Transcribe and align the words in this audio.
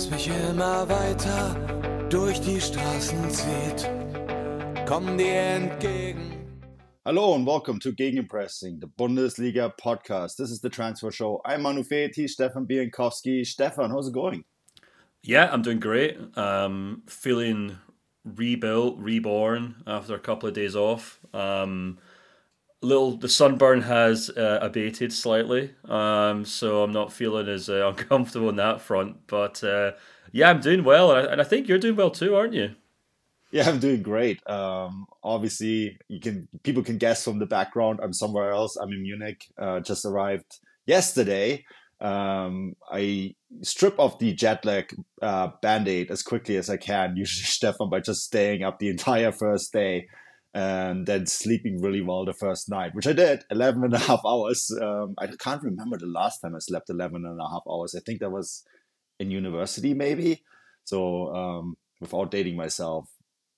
das 0.00 0.10
mich 0.10 0.28
immer 0.28 0.88
weiter 0.88 2.06
durch 2.08 2.40
die 2.40 2.58
Straßen 2.58 3.30
zieht. 3.30 3.90
Komm 4.86 5.18
dir 5.18 5.34
entgegen. 5.34 6.32
Hello 7.04 7.34
and 7.34 7.46
welcome 7.46 7.78
to 7.80 7.92
Gegenpressing, 7.92 8.80
the 8.80 8.86
Bundesliga 8.86 9.70
podcast. 9.76 10.36
This 10.36 10.50
is 10.50 10.62
the 10.62 10.70
transfer 10.70 11.12
show. 11.12 11.42
I'm 11.44 11.60
Manu 11.62 11.82
Feti, 11.82 12.28
Stefan 12.28 12.66
Biankowski. 12.66 13.44
Stefan, 13.44 13.90
how's 13.90 14.08
it 14.08 14.14
going? 14.14 14.44
Yeah, 15.22 15.50
I'm 15.52 15.60
doing 15.60 15.80
great. 15.80 16.16
Um, 16.34 17.02
feeling 17.06 17.76
rebuilt, 18.24 18.96
reborn 18.98 19.82
after 19.86 20.14
a 20.14 20.18
couple 20.18 20.48
of 20.48 20.54
days 20.54 20.76
off. 20.76 21.20
Um, 21.34 21.98
little 22.82 23.16
the 23.16 23.28
sunburn 23.28 23.82
has 23.82 24.30
uh, 24.30 24.58
abated 24.62 25.12
slightly, 25.12 25.74
um, 25.86 26.44
so 26.44 26.82
I'm 26.82 26.92
not 26.92 27.12
feeling 27.12 27.48
as 27.48 27.68
uh, 27.68 27.88
uncomfortable 27.96 28.48
on 28.48 28.56
that 28.56 28.80
front. 28.80 29.26
But 29.26 29.62
uh, 29.62 29.92
yeah, 30.32 30.50
I'm 30.50 30.60
doing 30.60 30.84
well, 30.84 31.12
and 31.12 31.28
I, 31.28 31.32
and 31.32 31.40
I 31.40 31.44
think 31.44 31.68
you're 31.68 31.78
doing 31.78 31.96
well 31.96 32.10
too, 32.10 32.36
aren't 32.36 32.54
you? 32.54 32.74
Yeah, 33.52 33.68
I'm 33.68 33.80
doing 33.80 34.02
great. 34.02 34.48
Um, 34.48 35.06
obviously, 35.24 35.98
you 36.08 36.20
can 36.20 36.48
people 36.62 36.82
can 36.82 36.98
guess 36.98 37.24
from 37.24 37.38
the 37.38 37.46
background. 37.46 38.00
I'm 38.02 38.12
somewhere 38.12 38.52
else. 38.52 38.76
I'm 38.76 38.92
in 38.92 39.02
Munich. 39.02 39.46
Uh, 39.58 39.80
just 39.80 40.04
arrived 40.04 40.58
yesterday. 40.86 41.64
Um, 42.00 42.76
I 42.90 43.34
strip 43.62 43.98
off 43.98 44.18
the 44.18 44.32
jet 44.32 44.64
lag 44.64 44.94
uh, 45.20 45.48
band 45.60 45.86
aid 45.86 46.10
as 46.10 46.22
quickly 46.22 46.56
as 46.56 46.70
I 46.70 46.78
can, 46.78 47.16
usually, 47.16 47.44
Stefan, 47.44 47.90
by 47.90 48.00
just 48.00 48.24
staying 48.24 48.62
up 48.62 48.78
the 48.78 48.88
entire 48.88 49.32
first 49.32 49.72
day 49.72 50.06
and 50.52 51.06
then 51.06 51.26
sleeping 51.26 51.80
really 51.80 52.00
well 52.00 52.24
the 52.24 52.32
first 52.32 52.68
night, 52.68 52.94
which 52.94 53.06
I 53.06 53.12
did 53.12 53.44
11 53.50 53.84
and 53.84 53.94
a 53.94 53.98
half 53.98 54.20
hours. 54.26 54.70
Um, 54.80 55.14
I 55.18 55.28
can't 55.28 55.62
remember 55.62 55.96
the 55.96 56.06
last 56.06 56.40
time 56.40 56.56
I 56.56 56.58
slept 56.58 56.90
11 56.90 57.24
and 57.24 57.40
a 57.40 57.48
half 57.48 57.62
hours. 57.70 57.94
I 57.94 58.00
think 58.00 58.20
that 58.20 58.30
was 58.30 58.64
in 59.20 59.30
university, 59.30 59.94
maybe. 59.94 60.42
So, 60.84 61.34
um, 61.34 61.76
without 62.00 62.30
dating 62.30 62.56
myself, 62.56 63.08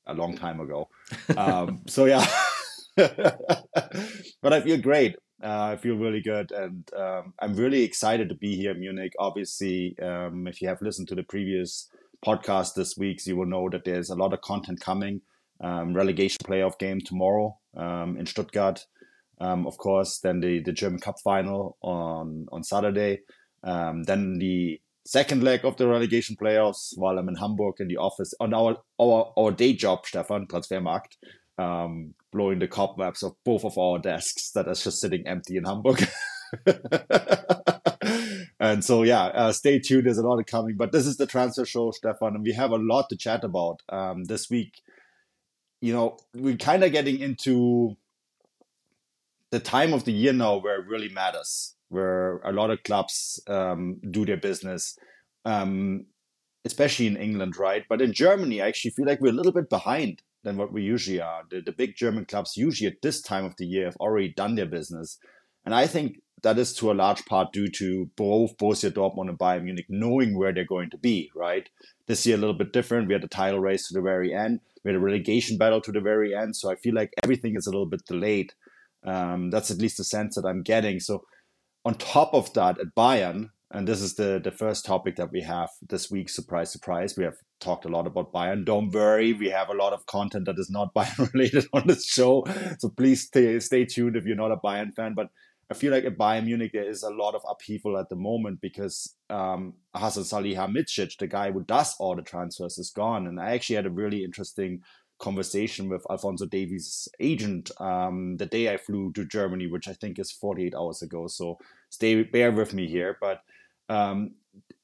a 0.06 0.14
long 0.14 0.36
time 0.36 0.60
ago. 0.60 0.88
Um, 1.36 1.82
so, 1.86 2.04
yeah. 2.04 2.26
but 2.96 4.52
I 4.52 4.60
feel 4.60 4.78
great. 4.78 5.16
Uh, 5.42 5.72
I 5.72 5.76
feel 5.76 5.96
really 5.96 6.20
good, 6.20 6.52
and 6.52 6.88
um, 6.96 7.34
I'm 7.40 7.54
really 7.54 7.82
excited 7.82 8.28
to 8.28 8.34
be 8.36 8.54
here 8.54 8.70
in 8.70 8.78
Munich. 8.78 9.12
Obviously, 9.18 9.96
um, 10.00 10.46
if 10.46 10.62
you 10.62 10.68
have 10.68 10.80
listened 10.80 11.08
to 11.08 11.16
the 11.16 11.24
previous 11.24 11.88
podcast 12.24 12.74
this 12.74 12.96
week, 12.96 13.26
you 13.26 13.36
will 13.36 13.46
know 13.46 13.68
that 13.70 13.84
there's 13.84 14.08
a 14.08 14.14
lot 14.14 14.32
of 14.32 14.40
content 14.40 14.80
coming. 14.80 15.20
Um, 15.62 15.94
relegation 15.94 16.40
playoff 16.44 16.78
game 16.78 17.00
tomorrow 17.00 17.56
um, 17.76 18.16
in 18.18 18.26
Stuttgart, 18.26 18.84
um, 19.40 19.66
of 19.66 19.78
course. 19.78 20.18
Then 20.18 20.40
the, 20.40 20.60
the 20.60 20.72
German 20.72 21.00
Cup 21.00 21.16
final 21.22 21.76
on 21.82 22.46
on 22.50 22.64
Saturday. 22.64 23.20
Um, 23.64 24.02
then 24.04 24.38
the 24.38 24.80
second 25.04 25.42
leg 25.44 25.64
of 25.64 25.76
the 25.76 25.86
relegation 25.86 26.36
playoffs 26.40 26.92
while 26.96 27.18
I'm 27.18 27.28
in 27.28 27.36
Hamburg 27.36 27.76
in 27.78 27.88
the 27.88 27.96
office 27.96 28.34
on 28.40 28.52
our 28.52 28.78
our, 29.00 29.32
our 29.36 29.52
day 29.52 29.72
job, 29.72 30.04
Stefan 30.04 30.46
Transfermarkt 30.46 31.16
um, 31.58 32.14
blowing 32.32 32.58
the 32.58 32.68
cobwebs 32.68 33.22
of 33.22 33.34
both 33.44 33.64
of 33.64 33.78
our 33.78 33.98
desks 33.98 34.50
that 34.52 34.68
are 34.68 34.74
just 34.74 35.00
sitting 35.00 35.26
empty 35.26 35.56
in 35.56 35.64
Hamburg. 35.64 36.06
and 38.60 38.84
so, 38.84 39.02
yeah, 39.02 39.24
uh, 39.26 39.52
stay 39.52 39.78
tuned. 39.78 40.06
There's 40.06 40.18
a 40.18 40.26
lot 40.26 40.38
of 40.38 40.46
coming, 40.46 40.76
but 40.76 40.92
this 40.92 41.06
is 41.06 41.16
the 41.16 41.26
transfer 41.26 41.64
show, 41.64 41.90
Stefan, 41.90 42.34
and 42.34 42.44
we 42.44 42.52
have 42.52 42.70
a 42.70 42.76
lot 42.76 43.08
to 43.10 43.16
chat 43.16 43.44
about 43.44 43.82
um, 43.88 44.24
this 44.24 44.50
week. 44.50 44.80
You 45.82 45.92
know, 45.92 46.16
we're 46.34 46.56
kind 46.56 46.82
of 46.82 46.92
getting 46.92 47.20
into 47.20 47.96
the 49.50 49.60
time 49.60 49.92
of 49.92 50.04
the 50.04 50.12
year 50.12 50.32
now 50.32 50.56
where 50.56 50.80
it 50.80 50.86
really 50.86 51.10
matters, 51.10 51.74
where 51.90 52.38
a 52.38 52.52
lot 52.52 52.70
of 52.70 52.82
clubs 52.84 53.42
um, 53.48 54.00
do 54.10 54.24
their 54.24 54.38
business. 54.38 54.96
Um, 55.44 56.06
especially 56.64 57.06
in 57.06 57.16
England, 57.16 57.56
right? 57.56 57.84
But 57.88 58.00
in 58.00 58.12
Germany, 58.12 58.62
I 58.62 58.68
actually 58.68 58.92
feel 58.92 59.06
like 59.06 59.20
we're 59.20 59.32
a 59.32 59.36
little 59.36 59.52
bit 59.52 59.68
behind 59.68 60.22
than 60.44 60.56
what 60.56 60.72
we 60.72 60.82
usually 60.82 61.20
are. 61.20 61.42
The, 61.50 61.60
the 61.60 61.72
big 61.72 61.96
German 61.96 62.24
clubs 62.24 62.56
usually 62.56 62.88
at 62.88 63.02
this 63.02 63.20
time 63.20 63.44
of 63.44 63.56
the 63.56 63.66
year 63.66 63.86
have 63.86 63.96
already 63.96 64.28
done 64.28 64.54
their 64.54 64.66
business. 64.66 65.18
And 65.64 65.74
I 65.74 65.86
think 65.86 66.20
that 66.42 66.58
is 66.58 66.74
to 66.74 66.90
a 66.90 66.94
large 66.94 67.24
part 67.26 67.52
due 67.52 67.68
to 67.68 68.10
both 68.16 68.56
Borussia 68.56 68.90
Dortmund 68.90 69.28
and 69.28 69.38
Bayern 69.38 69.64
Munich 69.64 69.86
knowing 69.88 70.36
where 70.36 70.52
they're 70.52 70.64
going 70.64 70.90
to 70.90 70.98
be, 70.98 71.30
right? 71.34 71.68
This 72.06 72.26
year 72.26 72.36
a 72.36 72.40
little 72.40 72.56
bit 72.56 72.72
different. 72.72 73.08
We 73.08 73.14
had 73.14 73.24
a 73.24 73.28
title 73.28 73.60
race 73.60 73.88
to 73.88 73.94
the 73.94 74.00
very 74.00 74.34
end. 74.34 74.60
We 74.84 74.90
had 74.90 74.96
a 74.96 75.04
relegation 75.04 75.56
battle 75.56 75.80
to 75.80 75.92
the 75.92 76.00
very 76.00 76.34
end. 76.34 76.56
So 76.56 76.70
I 76.70 76.74
feel 76.74 76.94
like 76.94 77.12
everything 77.22 77.54
is 77.56 77.66
a 77.66 77.70
little 77.70 77.86
bit 77.86 78.04
delayed. 78.06 78.52
Um, 79.04 79.50
that's 79.50 79.70
at 79.70 79.78
least 79.78 79.98
the 79.98 80.04
sense 80.04 80.34
that 80.34 80.46
I'm 80.46 80.62
getting. 80.62 81.00
So 81.00 81.24
on 81.84 81.94
top 81.94 82.34
of 82.34 82.52
that, 82.54 82.78
at 82.80 82.94
Bayern, 82.96 83.50
and 83.70 83.88
this 83.88 84.02
is 84.02 84.14
the 84.14 84.40
the 84.42 84.50
first 84.50 84.84
topic 84.84 85.16
that 85.16 85.32
we 85.32 85.40
have 85.42 85.70
this 85.88 86.10
week. 86.10 86.28
Surprise, 86.28 86.70
surprise! 86.70 87.16
We 87.16 87.24
have 87.24 87.36
talked 87.58 87.86
a 87.86 87.88
lot 87.88 88.06
about 88.06 88.32
Bayern. 88.32 88.64
Don't 88.64 88.90
worry, 88.90 89.32
we 89.32 89.48
have 89.48 89.70
a 89.70 89.74
lot 89.74 89.92
of 89.94 90.04
content 90.06 90.44
that 90.44 90.58
is 90.58 90.70
not 90.70 90.94
Bayern 90.96 91.32
related 91.32 91.66
on 91.72 91.86
this 91.86 92.04
show. 92.06 92.44
So 92.78 92.90
please 92.90 93.22
stay 93.22 93.58
stay 93.60 93.84
tuned 93.84 94.16
if 94.16 94.24
you're 94.24 94.36
not 94.36 94.52
a 94.52 94.56
Bayern 94.56 94.94
fan. 94.94 95.14
But 95.14 95.28
I 95.72 95.74
feel 95.74 95.90
like 95.90 96.04
at 96.04 96.18
Bayern 96.18 96.44
Munich 96.44 96.72
there 96.74 96.86
is 96.86 97.02
a 97.02 97.08
lot 97.08 97.34
of 97.34 97.40
upheaval 97.48 97.96
at 97.96 98.10
the 98.10 98.16
moment 98.16 98.60
because 98.60 99.16
um, 99.30 99.72
Hasan 99.96 100.24
Salihamidzic, 100.24 101.16
the 101.16 101.26
guy 101.26 101.50
who 101.50 101.64
does 101.64 101.96
all 101.98 102.14
the 102.14 102.20
transfers, 102.20 102.76
is 102.76 102.90
gone. 102.90 103.26
And 103.26 103.40
I 103.40 103.54
actually 103.54 103.76
had 103.76 103.86
a 103.86 103.90
really 103.90 104.22
interesting 104.22 104.82
conversation 105.18 105.88
with 105.88 106.04
Alphonso 106.10 106.44
Davies' 106.44 107.08
agent 107.20 107.70
um, 107.80 108.36
the 108.36 108.44
day 108.44 108.70
I 108.70 108.76
flew 108.76 109.12
to 109.14 109.24
Germany, 109.24 109.66
which 109.66 109.88
I 109.88 109.94
think 109.94 110.18
is 110.18 110.30
48 110.30 110.74
hours 110.74 111.00
ago. 111.00 111.26
So 111.26 111.56
stay 111.88 112.22
bear 112.22 112.52
with 112.52 112.74
me 112.74 112.86
here, 112.86 113.16
but 113.18 113.40
um, 113.88 114.34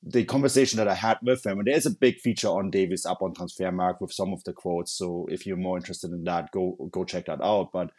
the 0.02 0.24
conversation 0.24 0.78
that 0.78 0.88
I 0.88 0.94
had 0.94 1.18
with 1.20 1.44
him, 1.44 1.58
and 1.58 1.66
there's 1.66 1.84
a 1.84 1.90
big 1.90 2.18
feature 2.20 2.48
on 2.48 2.70
Davies 2.70 3.04
up 3.04 3.20
on 3.20 3.34
Transfermarkt 3.34 4.00
with 4.00 4.12
some 4.12 4.32
of 4.32 4.42
the 4.44 4.54
quotes. 4.54 4.92
So 4.92 5.26
if 5.30 5.44
you're 5.44 5.58
more 5.58 5.76
interested 5.76 6.12
in 6.12 6.24
that, 6.24 6.50
go 6.50 6.88
go 6.90 7.04
check 7.04 7.26
that 7.26 7.42
out. 7.42 7.72
But 7.72 7.90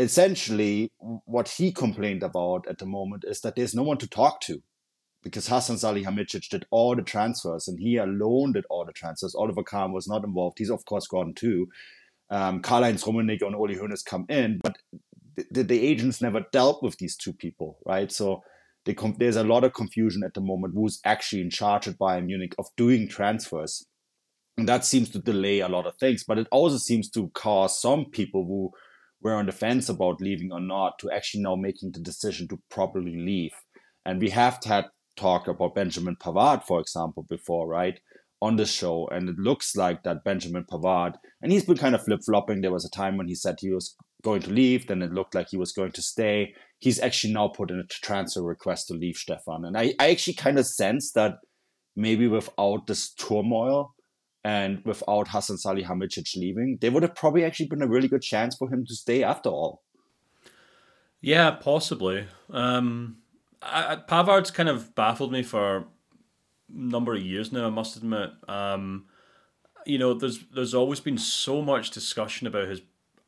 essentially, 0.00 0.90
what 0.98 1.48
he 1.48 1.72
complained 1.72 2.22
about 2.22 2.66
at 2.68 2.78
the 2.78 2.86
moment 2.86 3.24
is 3.26 3.40
that 3.42 3.54
there's 3.54 3.74
no 3.74 3.82
one 3.82 3.98
to 3.98 4.08
talk 4.08 4.40
to 4.42 4.62
because 5.22 5.46
Hasan 5.46 5.76
Salihamidzic 5.76 6.48
did 6.48 6.64
all 6.70 6.96
the 6.96 7.02
transfers 7.02 7.68
and 7.68 7.78
he 7.78 7.96
alone 7.96 8.52
did 8.52 8.64
all 8.70 8.86
the 8.86 8.92
transfers. 8.92 9.34
Oliver 9.34 9.62
Kahn 9.62 9.92
was 9.92 10.08
not 10.08 10.24
involved. 10.24 10.58
He's 10.58 10.70
of 10.70 10.84
course 10.86 11.06
gone 11.06 11.34
too. 11.34 11.68
Um, 12.30 12.62
Karl-Heinz 12.62 13.04
Rummenigge 13.04 13.42
and 13.42 13.52
Uli 13.52 13.76
Hoeneß 13.76 14.04
come 14.04 14.24
in, 14.28 14.60
but 14.62 14.76
the, 15.50 15.64
the 15.64 15.86
agents 15.86 16.22
never 16.22 16.46
dealt 16.52 16.82
with 16.82 16.96
these 16.98 17.16
two 17.16 17.32
people, 17.32 17.78
right? 17.84 18.10
So 18.10 18.42
there's 18.86 19.36
a 19.36 19.44
lot 19.44 19.64
of 19.64 19.74
confusion 19.74 20.22
at 20.24 20.32
the 20.34 20.40
moment 20.40 20.74
who's 20.74 21.00
actually 21.04 21.42
in 21.42 21.50
charge 21.50 21.86
at 21.86 21.98
Bayern 21.98 22.26
Munich 22.26 22.54
of 22.58 22.66
doing 22.76 23.08
transfers. 23.08 23.84
And 24.56 24.68
that 24.68 24.84
seems 24.84 25.10
to 25.10 25.18
delay 25.18 25.60
a 25.60 25.68
lot 25.68 25.86
of 25.86 25.96
things, 25.98 26.24
but 26.24 26.38
it 26.38 26.48
also 26.50 26.78
seems 26.78 27.10
to 27.10 27.28
cause 27.34 27.80
some 27.80 28.06
people 28.06 28.44
who 28.46 28.70
were 29.22 29.34
on 29.34 29.46
the 29.46 29.52
fence 29.52 29.88
about 29.88 30.20
leaving 30.20 30.52
or 30.52 30.60
not 30.60 30.98
to 30.98 31.10
actually 31.10 31.42
now 31.42 31.56
making 31.56 31.92
the 31.92 32.00
decision 32.00 32.48
to 32.48 32.60
properly 32.70 33.16
leave. 33.16 33.52
And 34.04 34.20
we 34.20 34.30
have 34.30 34.58
had 34.64 34.86
talk 35.16 35.48
about 35.48 35.74
Benjamin 35.74 36.16
Pavard, 36.16 36.64
for 36.64 36.80
example, 36.80 37.26
before, 37.28 37.68
right? 37.68 38.00
On 38.42 38.56
the 38.56 38.64
show, 38.64 39.06
and 39.08 39.28
it 39.28 39.38
looks 39.38 39.76
like 39.76 40.02
that 40.04 40.24
Benjamin 40.24 40.64
Pavard, 40.64 41.16
and 41.42 41.52
he's 41.52 41.64
been 41.64 41.76
kind 41.76 41.94
of 41.94 42.02
flip 42.02 42.20
flopping. 42.24 42.62
There 42.62 42.72
was 42.72 42.86
a 42.86 42.90
time 42.90 43.18
when 43.18 43.28
he 43.28 43.34
said 43.34 43.56
he 43.60 43.70
was 43.70 43.94
going 44.22 44.40
to 44.42 44.50
leave, 44.50 44.86
then 44.86 45.02
it 45.02 45.12
looked 45.12 45.34
like 45.34 45.48
he 45.50 45.58
was 45.58 45.72
going 45.72 45.92
to 45.92 46.02
stay 46.02 46.54
he's 46.80 46.98
actually 46.98 47.32
now 47.32 47.48
put 47.48 47.70
in 47.70 47.78
a 47.78 47.84
transfer 47.84 48.42
request 48.42 48.88
to 48.88 48.94
leave 48.94 49.16
Stefan. 49.16 49.64
And 49.64 49.78
I, 49.78 49.94
I 50.00 50.10
actually 50.10 50.34
kind 50.34 50.58
of 50.58 50.66
sense 50.66 51.12
that 51.12 51.34
maybe 51.94 52.26
without 52.26 52.86
this 52.86 53.12
turmoil 53.12 53.94
and 54.44 54.82
without 54.84 55.28
Hasan 55.28 55.56
Salihamidzic 55.56 56.36
leaving, 56.36 56.78
there 56.80 56.90
would 56.90 57.02
have 57.02 57.14
probably 57.14 57.44
actually 57.44 57.66
been 57.66 57.82
a 57.82 57.86
really 57.86 58.08
good 58.08 58.22
chance 58.22 58.56
for 58.56 58.72
him 58.72 58.86
to 58.86 58.94
stay 58.94 59.22
after 59.22 59.50
all. 59.50 59.82
Yeah, 61.20 61.50
possibly. 61.50 62.26
Um, 62.48 63.18
I, 63.62 63.96
Pavard's 63.96 64.50
kind 64.50 64.68
of 64.68 64.94
baffled 64.94 65.32
me 65.32 65.42
for 65.42 65.76
a 65.76 65.84
number 66.70 67.14
of 67.14 67.22
years 67.22 67.52
now. 67.52 67.66
I 67.66 67.70
must 67.70 67.96
admit. 67.96 68.30
Um, 68.48 69.06
you 69.84 69.98
know, 69.98 70.14
there's 70.14 70.38
there's 70.54 70.74
always 70.74 71.00
been 71.00 71.18
so 71.18 71.60
much 71.60 71.90
discussion 71.90 72.46
about 72.46 72.68
his 72.68 72.80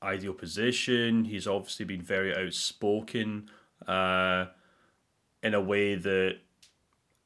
ideal 0.02 0.32
position. 0.32 1.24
He's 1.24 1.46
obviously 1.46 1.84
been 1.84 2.02
very 2.02 2.34
outspoken 2.34 3.50
uh, 3.86 4.46
in 5.42 5.54
a 5.54 5.60
way 5.60 5.94
that 5.94 6.38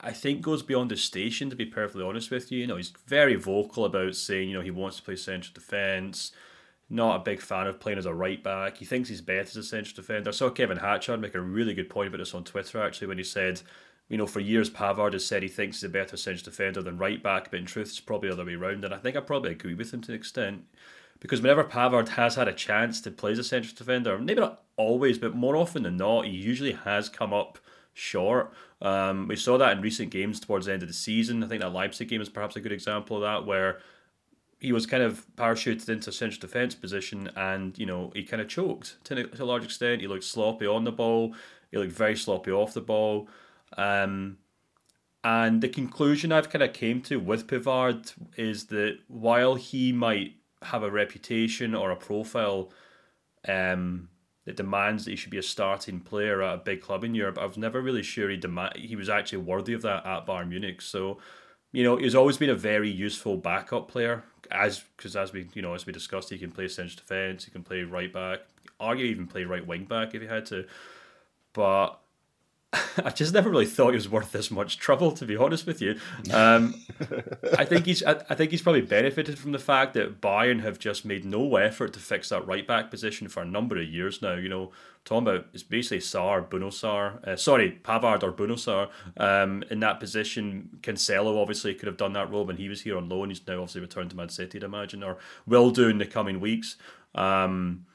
I 0.00 0.12
think 0.12 0.42
goes 0.42 0.62
beyond 0.62 0.90
the 0.90 0.96
station. 0.96 1.50
To 1.50 1.56
be 1.56 1.66
perfectly 1.66 2.04
honest 2.04 2.30
with 2.30 2.52
you, 2.52 2.60
you 2.60 2.66
know, 2.66 2.76
he's 2.76 2.92
very 3.06 3.36
vocal 3.36 3.84
about 3.84 4.14
saying, 4.14 4.48
you 4.50 4.54
know, 4.54 4.62
he 4.62 4.70
wants 4.70 4.98
to 4.98 5.02
play 5.02 5.16
central 5.16 5.54
defence. 5.54 6.32
Not 6.88 7.16
a 7.16 7.24
big 7.24 7.40
fan 7.40 7.66
of 7.66 7.80
playing 7.80 7.98
as 7.98 8.06
a 8.06 8.14
right 8.14 8.42
back. 8.42 8.76
He 8.76 8.84
thinks 8.84 9.08
he's 9.08 9.20
better 9.20 9.40
as 9.40 9.56
a 9.56 9.62
central 9.62 9.96
defender. 9.96 10.30
I 10.30 10.32
saw 10.32 10.50
Kevin 10.50 10.76
Hatchard 10.76 11.20
make 11.20 11.34
a 11.34 11.40
really 11.40 11.74
good 11.74 11.90
point 11.90 12.08
about 12.08 12.18
this 12.18 12.34
on 12.34 12.44
Twitter 12.44 12.80
actually 12.80 13.08
when 13.08 13.18
he 13.18 13.24
said, 13.24 13.62
you 14.08 14.16
know, 14.16 14.26
for 14.26 14.38
years 14.38 14.70
Pavard 14.70 15.14
has 15.14 15.24
said 15.24 15.42
he 15.42 15.48
thinks 15.48 15.78
he's 15.78 15.84
a 15.84 15.92
better 15.92 16.16
central 16.16 16.44
defender 16.44 16.82
than 16.82 16.98
right 16.98 17.20
back, 17.20 17.50
but 17.50 17.58
in 17.58 17.66
truth 17.66 17.88
it's 17.88 17.98
probably 17.98 18.28
the 18.28 18.34
other 18.34 18.44
way 18.44 18.54
around. 18.54 18.84
And 18.84 18.94
I 18.94 18.98
think 18.98 19.16
I 19.16 19.20
probably 19.20 19.52
agree 19.52 19.74
with 19.74 19.92
him 19.92 20.00
to 20.02 20.12
an 20.12 20.18
extent. 20.18 20.64
Because 21.18 21.40
whenever 21.40 21.64
Pavard 21.64 22.10
has 22.10 22.34
had 22.34 22.46
a 22.46 22.52
chance 22.52 23.00
to 23.00 23.10
play 23.10 23.32
as 23.32 23.38
a 23.38 23.44
central 23.44 23.74
defender, 23.74 24.16
maybe 24.18 24.40
not 24.40 24.62
always, 24.76 25.18
but 25.18 25.34
more 25.34 25.56
often 25.56 25.82
than 25.82 25.96
not, 25.96 26.26
he 26.26 26.32
usually 26.32 26.72
has 26.72 27.08
come 27.08 27.32
up 27.32 27.58
short. 27.96 28.52
Um, 28.82 29.26
we 29.26 29.36
saw 29.36 29.56
that 29.56 29.72
in 29.72 29.80
recent 29.80 30.10
games 30.10 30.38
towards 30.38 30.66
the 30.66 30.72
end 30.74 30.82
of 30.82 30.88
the 30.88 30.94
season. 30.94 31.42
I 31.42 31.48
think 31.48 31.62
that 31.62 31.72
Leipzig 31.72 32.08
game 32.08 32.20
is 32.20 32.28
perhaps 32.28 32.54
a 32.54 32.60
good 32.60 32.72
example 32.72 33.16
of 33.16 33.22
that, 33.22 33.46
where 33.46 33.80
he 34.60 34.70
was 34.70 34.84
kind 34.84 35.02
of 35.02 35.26
parachuted 35.36 35.88
into 35.88 36.10
a 36.10 36.12
central 36.12 36.40
defence 36.40 36.74
position 36.74 37.30
and, 37.36 37.78
you 37.78 37.86
know, 37.86 38.12
he 38.14 38.22
kind 38.22 38.42
of 38.42 38.48
choked 38.48 39.02
to, 39.04 39.30
a 39.38 39.44
large 39.44 39.64
extent. 39.64 40.02
He 40.02 40.06
looked 40.06 40.24
sloppy 40.24 40.66
on 40.66 40.84
the 40.84 40.92
ball, 40.92 41.34
he 41.70 41.78
looked 41.78 41.92
very 41.92 42.16
sloppy 42.16 42.50
off 42.50 42.74
the 42.74 42.82
ball. 42.82 43.28
Um, 43.78 44.36
and 45.24 45.62
the 45.62 45.68
conclusion 45.68 46.32
I've 46.32 46.50
kind 46.50 46.62
of 46.62 46.74
came 46.74 47.00
to 47.02 47.16
with 47.16 47.46
Pavard 47.46 48.12
is 48.36 48.66
that 48.66 48.98
while 49.08 49.54
he 49.54 49.90
might 49.90 50.34
have 50.62 50.82
a 50.82 50.90
reputation 50.90 51.74
or 51.74 51.90
a 51.90 51.96
profile 51.96 52.70
um, 53.48 54.08
that 54.46 54.56
demands 54.56 55.04
that 55.04 55.10
he 55.10 55.16
should 55.16 55.30
be 55.30 55.38
a 55.38 55.42
starting 55.42 56.00
player 56.00 56.40
at 56.40 56.54
a 56.54 56.58
big 56.58 56.80
club 56.80 57.04
in 57.04 57.14
Europe, 57.14 57.36
I 57.38 57.44
was 57.44 57.58
never 57.58 57.82
really 57.82 58.02
sure 58.02 58.30
he 58.30 58.36
demand 58.36 58.76
he 58.76 58.96
was 58.96 59.10
actually 59.10 59.38
worthy 59.38 59.74
of 59.74 59.82
that 59.82 60.06
at 60.06 60.26
Bayern 60.26 60.48
Munich. 60.48 60.80
So, 60.80 61.18
you 61.72 61.84
know, 61.84 61.96
he's 61.96 62.14
always 62.14 62.38
been 62.38 62.50
a 62.50 62.54
very 62.54 62.88
useful 62.88 63.36
backup 63.36 63.88
player 63.88 64.24
as 64.50 64.84
because 64.96 65.16
as 65.16 65.32
we 65.32 65.48
you 65.54 65.62
know 65.62 65.74
as 65.74 65.84
we 65.84 65.92
discussed, 65.92 66.30
he 66.30 66.38
can 66.38 66.52
play 66.52 66.68
central 66.68 66.96
defence, 66.96 67.44
he 67.44 67.50
can 67.50 67.62
play 67.62 67.82
right 67.82 68.12
back, 68.12 68.40
argue 68.80 69.04
even 69.04 69.26
play 69.26 69.44
right 69.44 69.66
wing 69.66 69.84
back 69.84 70.14
if 70.14 70.22
he 70.22 70.28
had 70.28 70.46
to. 70.46 70.64
But 71.52 71.98
I 73.04 73.10
just 73.10 73.32
never 73.32 73.50
really 73.50 73.66
thought 73.66 73.90
he 73.90 73.96
was 73.96 74.08
worth 74.08 74.32
this 74.32 74.50
much 74.50 74.78
trouble, 74.78 75.12
to 75.12 75.24
be 75.24 75.36
honest 75.36 75.66
with 75.66 75.80
you. 75.80 75.98
Um, 76.32 76.74
I 77.58 77.64
think 77.64 77.86
he's 77.86 78.02
I, 78.02 78.22
I, 78.28 78.34
think 78.34 78.50
he's 78.50 78.62
probably 78.62 78.82
benefited 78.82 79.38
from 79.38 79.52
the 79.52 79.58
fact 79.58 79.94
that 79.94 80.20
Bayern 80.20 80.60
have 80.62 80.78
just 80.78 81.04
made 81.04 81.24
no 81.24 81.56
effort 81.56 81.92
to 81.94 82.00
fix 82.00 82.30
that 82.30 82.46
right 82.46 82.66
back 82.66 82.90
position 82.90 83.28
for 83.28 83.42
a 83.42 83.46
number 83.46 83.76
of 83.76 83.84
years 83.84 84.22
now. 84.22 84.34
You 84.34 84.48
know, 84.48 84.72
talking 85.04 85.26
about 85.26 85.46
it's 85.52 85.62
basically 85.62 86.00
Sar, 86.00 86.42
Bouna 86.42 86.68
Sarr, 86.68 87.26
uh, 87.26 87.36
sorry, 87.36 87.78
Pavard 87.82 88.22
or 88.22 88.32
Bouna 88.32 88.56
Sarr 88.56 88.88
um, 89.16 89.62
in 89.70 89.80
that 89.80 90.00
position. 90.00 90.78
Cancelo 90.82 91.40
obviously 91.40 91.74
could 91.74 91.86
have 91.86 91.96
done 91.96 92.12
that 92.14 92.30
role 92.30 92.44
when 92.44 92.56
he 92.56 92.68
was 92.68 92.82
here 92.82 92.96
on 92.96 93.08
loan. 93.08 93.28
He's 93.28 93.46
now 93.46 93.54
obviously 93.54 93.80
returned 93.80 94.10
to 94.10 94.16
Man 94.16 94.28
City, 94.28 94.58
to 94.58 94.66
imagine, 94.66 95.02
or 95.02 95.18
will 95.46 95.70
do 95.70 95.88
in 95.88 95.98
the 95.98 96.06
coming 96.06 96.40
weeks. 96.40 96.76
Um, 97.14 97.86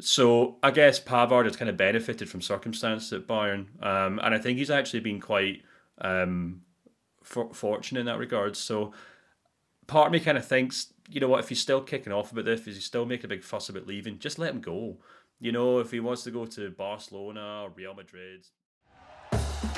so 0.00 0.56
I 0.62 0.70
guess 0.70 0.98
Pavard 0.98 1.44
has 1.44 1.56
kind 1.56 1.68
of 1.68 1.76
benefited 1.76 2.28
from 2.28 2.40
circumstances 2.40 3.12
at 3.12 3.26
Bayern, 3.26 3.66
um, 3.84 4.18
and 4.22 4.34
I 4.34 4.38
think 4.38 4.58
he's 4.58 4.70
actually 4.70 5.00
been 5.00 5.20
quite 5.20 5.62
um, 6.00 6.62
for- 7.22 7.54
fortunate 7.54 8.00
in 8.00 8.06
that 8.06 8.18
regard. 8.18 8.56
So 8.56 8.92
part 9.86 10.06
of 10.06 10.12
me 10.12 10.20
kind 10.20 10.38
of 10.38 10.46
thinks, 10.46 10.92
you 11.08 11.20
know 11.20 11.28
what, 11.28 11.40
if 11.40 11.48
he's 11.48 11.60
still 11.60 11.80
kicking 11.80 12.12
off 12.12 12.32
about 12.32 12.44
this, 12.44 12.60
if 12.60 12.66
he's 12.66 12.84
still 12.84 13.06
making 13.06 13.26
a 13.26 13.28
big 13.28 13.44
fuss 13.44 13.68
about 13.68 13.86
leaving, 13.86 14.18
just 14.18 14.38
let 14.38 14.52
him 14.52 14.60
go. 14.60 14.98
You 15.40 15.52
know, 15.52 15.78
if 15.78 15.90
he 15.90 16.00
wants 16.00 16.24
to 16.24 16.30
go 16.30 16.46
to 16.46 16.70
Barcelona 16.70 17.62
or 17.64 17.70
Real 17.70 17.94
Madrid. 17.94 18.46